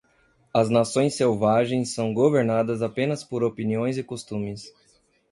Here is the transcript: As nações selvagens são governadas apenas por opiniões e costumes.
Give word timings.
As 0.51 0.67
nações 0.67 1.15
selvagens 1.15 1.93
são 1.93 2.11
governadas 2.11 2.81
apenas 2.81 3.23
por 3.23 3.43
opiniões 3.43 3.99
e 3.99 4.03
costumes. 4.03 4.73